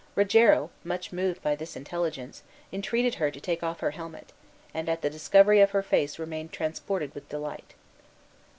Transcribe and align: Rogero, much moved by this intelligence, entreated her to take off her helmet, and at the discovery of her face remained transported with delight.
Rogero, 0.15 0.71
much 0.83 1.11
moved 1.13 1.43
by 1.43 1.55
this 1.55 1.75
intelligence, 1.75 2.41
entreated 2.73 3.13
her 3.21 3.29
to 3.29 3.39
take 3.39 3.61
off 3.61 3.81
her 3.81 3.91
helmet, 3.91 4.31
and 4.73 4.89
at 4.89 5.01
the 5.03 5.11
discovery 5.11 5.61
of 5.61 5.69
her 5.77 5.83
face 5.83 6.17
remained 6.17 6.51
transported 6.51 7.13
with 7.13 7.29
delight. 7.29 7.75